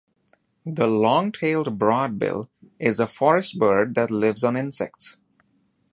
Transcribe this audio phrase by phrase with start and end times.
[0.65, 2.47] The long-tailed broadbill
[2.79, 5.17] is a forest bird that lives on insects.